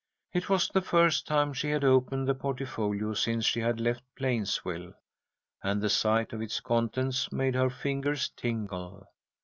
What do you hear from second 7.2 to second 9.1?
made her fingers tingle.